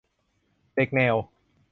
[0.75, 1.15] -เด็กแนว